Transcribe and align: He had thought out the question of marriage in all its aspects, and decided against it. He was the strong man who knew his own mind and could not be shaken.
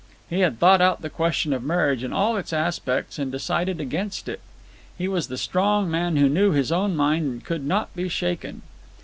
He 0.31 0.39
had 0.39 0.57
thought 0.57 0.81
out 0.81 1.03
the 1.03 1.11
question 1.11 1.53
of 1.53 1.61
marriage 1.61 2.03
in 2.03 2.11
all 2.11 2.35
its 2.35 2.51
aspects, 2.53 3.19
and 3.19 3.31
decided 3.31 3.79
against 3.79 4.27
it. 4.27 4.41
He 4.97 5.07
was 5.07 5.27
the 5.27 5.37
strong 5.37 5.91
man 5.91 6.17
who 6.17 6.27
knew 6.27 6.49
his 6.53 6.71
own 6.71 6.95
mind 6.95 7.25
and 7.31 7.45
could 7.45 7.63
not 7.67 7.95
be 7.95 8.09
shaken. 8.09 8.63